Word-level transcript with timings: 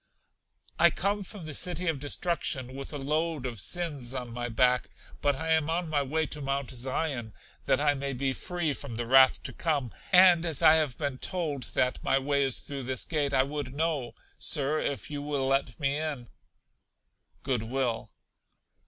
I 0.79 0.89
come 0.89 1.21
from 1.21 1.45
The 1.45 1.53
City 1.53 1.85
of 1.85 1.99
Destruction 1.99 2.73
with 2.73 2.91
a 2.91 2.97
load 2.97 3.45
of 3.45 3.59
Sins 3.61 4.15
on 4.15 4.31
my 4.33 4.49
back; 4.49 4.89
but 5.21 5.35
I 5.35 5.49
am 5.51 5.69
on 5.69 5.89
my 5.91 6.01
way 6.01 6.25
to 6.25 6.41
Mount 6.41 6.71
Zion, 6.71 7.33
that 7.65 7.79
I 7.79 7.93
may 7.93 8.11
be 8.13 8.33
free 8.33 8.73
from 8.73 8.95
the 8.95 9.05
wrath 9.05 9.43
to 9.43 9.53
come; 9.53 9.93
and 10.11 10.43
as 10.43 10.63
I 10.63 10.73
have 10.73 10.97
been 10.97 11.19
told 11.19 11.75
that 11.75 12.03
my 12.03 12.17
way 12.17 12.41
is 12.43 12.61
through 12.61 12.81
this 12.81 13.05
gate, 13.05 13.31
I 13.31 13.43
would 13.43 13.75
know, 13.75 14.15
Sir, 14.39 14.79
if 14.79 15.11
you 15.11 15.21
will 15.21 15.45
let 15.45 15.79
me 15.79 15.97
in? 15.97 16.29
Good 17.43 17.61
will. 17.61 18.09